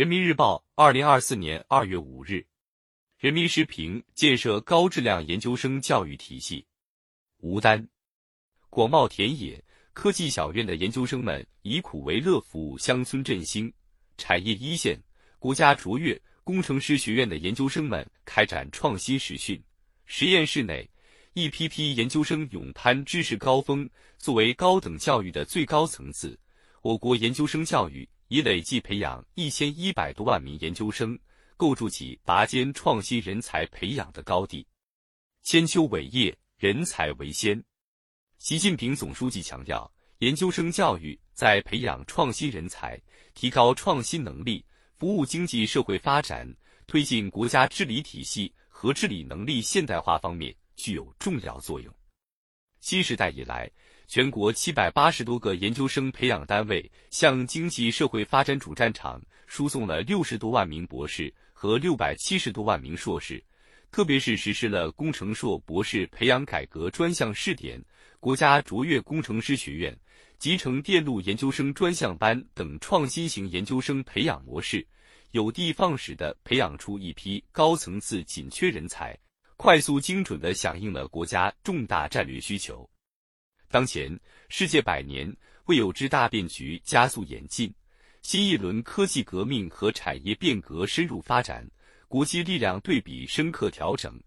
[0.00, 2.42] 人民日报，二零二四年二月五日。
[3.18, 6.64] 人民时评：建设高质量研究生教育体系。
[7.40, 7.86] 吴丹，
[8.70, 13.70] 广袤田野，科技小院的研究生们以苦为乐，服务乡村振兴、
[14.16, 14.96] 产业一线；
[15.38, 19.62] 国家卓越工程师学院的研究生们开展创新实训。
[20.06, 20.88] 实验室内，
[21.34, 23.86] 一批批研究生勇攀知识高峰。
[24.16, 26.40] 作为高等教育的最高层次，
[26.80, 31.18] 我国研究生教育已累计培养一千一百多万名研究生。
[31.56, 34.66] 构筑起拔尖创新人才培养的高地。
[35.42, 37.62] 千秋伟业，人才为先。
[38.38, 42.98] 习近平总书记强调，研究生教育在培养创新人才、
[43.34, 44.64] 提高创新能力、
[44.96, 46.50] 服务经济社会发展、
[46.86, 51.94] 推进国家治理体系和治理能力现代化方面具有重要作用。
[52.80, 53.70] 新时代以来，
[54.12, 61.32] 全国七百八十多个研究生培养单位向经济社会发展主战场输送了六十多万名博士。
[61.52, 63.40] 和六百七十多万名硕士，
[63.92, 67.80] 特别是实施了工程硕博士培养改革专项试点、
[68.18, 69.96] 国家卓越工程师学院、
[70.38, 74.84] 集成电路研究生专项班等创新型研究生培养模式，
[75.32, 79.16] 有的放矢地培养出一批高层次紧缺人才，
[79.56, 82.88] 快速精准地响应了国家重大战略需求。
[83.70, 84.18] 当前，
[84.48, 85.32] 世界百年
[85.66, 87.72] 未有之大变局加速演进。
[88.20, 91.64] 新一轮科技革命和产业变革深入发展，
[92.08, 94.20] 国际力量对比深刻调整，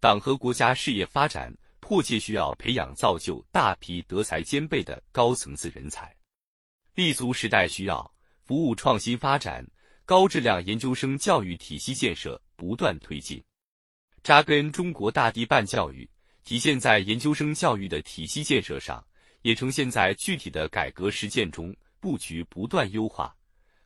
[0.00, 6.14] 党和国家事业发展迫切需要培养造就大批德才兼备的高层次人才，
[6.94, 8.14] 立足时代需要，
[8.44, 9.66] 服务创新发展，
[10.04, 13.42] 高质量研究生教育体系建设不断推进，
[14.22, 16.08] 扎根中国大地办教育，
[16.44, 19.04] 体现在研究生教育的体系建设上，
[19.42, 23.34] 也呈现在具体的改革实践中，布局不断优化。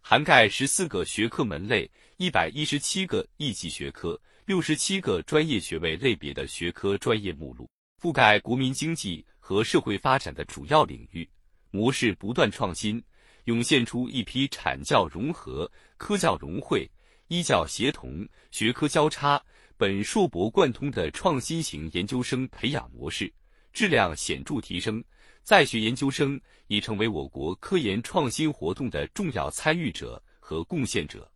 [0.00, 7.69] 涵盖十四个学科门类、一百一十七个一级学科、六十七个专业学位类别的学科专业目录，
[8.00, 11.27] 覆盖国民经济和社会发展的主要领域，
[11.70, 13.02] 模式不断创新，
[13.45, 16.86] 涌现出一批产教融合、科教融汇、
[17.28, 19.42] 医教协同、学科交叉、
[19.77, 23.33] 本硕博贯通的创新型研究生培养模式，
[23.73, 25.02] 质量显著提升。
[25.42, 31.30] 在学研究生已成为我国科研创新活动的重要参与者和贡献者。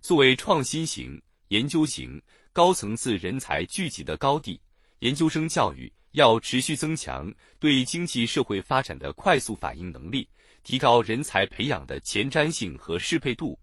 [0.00, 2.22] 作为创新型、研究型、
[2.52, 4.60] 高层次人才聚集的高地，
[5.00, 10.26] 研究生教育要持续增强对经济社会发展的快速反应能力，
[10.62, 13.58] 提高人才培养的前瞻性和适配度，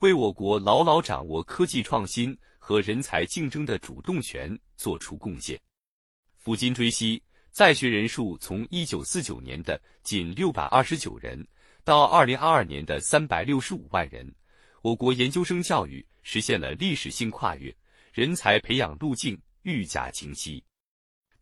[0.00, 5.60] 为我国牢牢掌握科技创新和人才竞争的主动权作出贡献。
[6.40, 7.20] 抚今追昔。
[7.50, 11.46] 在学人数从一九四九年的仅六百二十九人，
[11.84, 14.26] 到二零二二年的三百六十五万人，
[14.80, 17.70] 我国研究生教育实现了历史性跨越，
[18.14, 20.64] 人才培养路径愈加清晰。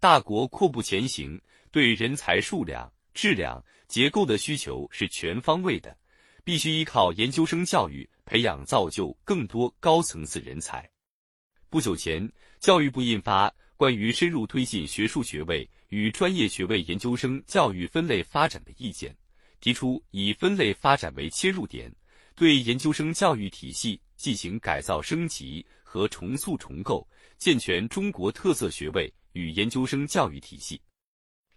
[0.00, 5.96] 大国阔步前行，对人才数量、质量、结构的需求是全方位的，
[6.42, 10.90] 必须依靠研究生教育培养造就更多高层次人才。
[11.70, 13.52] 不久前，教育部印发。
[13.76, 19.16] 关于深入推进学术学位与专业学位研究生教育分类发展的意见，
[19.60, 21.90] 提出以分类发展为切入点，
[22.34, 27.08] 对研究生教育体系进行改造升级和重塑重构，
[27.38, 30.78] 健全中国特色学位与研究生教育体系，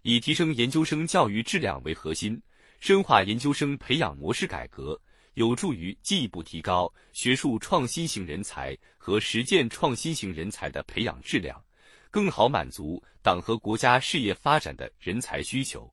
[0.03, 2.40] 以提升研究生教育质量为核心，
[2.80, 5.01] 深化研究生培养模式改革，
[5.33, 11.63] 有助于进一步提高学术创新型人才和实践创新型人才的培养质量。
[12.11, 15.91] 更好满足党和国家事业发展的人才需求。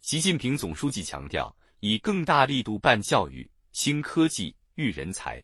[0.00, 5.40] 习近平总书记强调，以更大力度办教育、兴科技、育人才。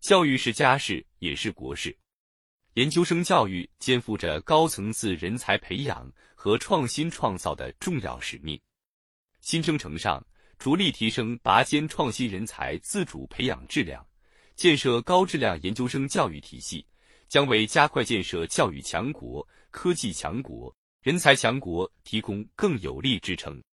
[0.00, 1.96] 教育是家事，也是国事。
[2.74, 8.60] 研究生教育肩负着高层次人才培养和创新创造的重要使命。
[9.40, 10.22] 新征程上，
[10.58, 14.06] 着力提升拔尖创新人才自主培养质量，
[14.56, 16.86] 建设高质量研究生教育体系。
[17.26, 20.72] 将为加快建设教育强国、科技强国、
[21.02, 23.60] 人才强国提供更有力支撑。